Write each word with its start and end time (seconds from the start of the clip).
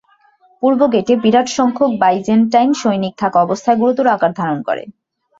পূর্ব 0.63 0.81
গেটে 0.93 1.13
বিরাট 1.23 1.47
সংখ্যক 1.49 1.91
বাইজেন্টাইন 2.01 2.69
সৈনিক 2.73 3.13
থাকায় 3.17 3.43
অবস্থা 3.43 3.71
গুরুতর 3.75 4.07
আকার 4.07 4.31
ধারণ 4.39 4.59
করে। 4.67 4.83